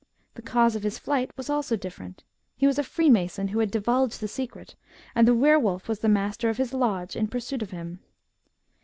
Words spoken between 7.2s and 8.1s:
pursuit of him.